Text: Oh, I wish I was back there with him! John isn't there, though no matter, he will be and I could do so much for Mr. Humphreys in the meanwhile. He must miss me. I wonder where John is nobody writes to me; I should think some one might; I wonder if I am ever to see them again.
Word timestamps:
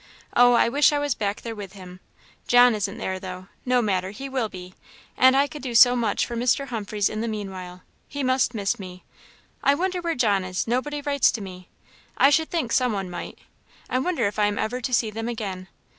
Oh, 0.35 0.53
I 0.53 0.67
wish 0.67 0.91
I 0.91 0.97
was 0.97 1.13
back 1.13 1.41
there 1.41 1.53
with 1.53 1.73
him! 1.73 1.99
John 2.47 2.73
isn't 2.73 2.97
there, 2.97 3.19
though 3.19 3.49
no 3.67 3.83
matter, 3.83 4.09
he 4.09 4.29
will 4.29 4.49
be 4.49 4.73
and 5.15 5.37
I 5.37 5.45
could 5.45 5.61
do 5.61 5.75
so 5.75 5.95
much 5.95 6.25
for 6.25 6.35
Mr. 6.35 6.69
Humphreys 6.69 7.07
in 7.07 7.21
the 7.21 7.27
meanwhile. 7.27 7.83
He 8.07 8.23
must 8.23 8.55
miss 8.55 8.79
me. 8.79 9.03
I 9.61 9.75
wonder 9.75 10.01
where 10.01 10.15
John 10.15 10.43
is 10.43 10.67
nobody 10.67 11.01
writes 11.01 11.29
to 11.33 11.41
me; 11.41 11.69
I 12.17 12.31
should 12.31 12.49
think 12.49 12.71
some 12.71 12.93
one 12.93 13.11
might; 13.11 13.37
I 13.91 13.99
wonder 13.99 14.25
if 14.25 14.39
I 14.39 14.47
am 14.47 14.57
ever 14.57 14.81
to 14.81 14.91
see 14.91 15.11
them 15.11 15.29
again. 15.29 15.67